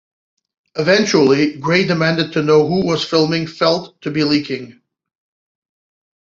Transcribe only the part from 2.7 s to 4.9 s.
was claiming Felt to be leaking.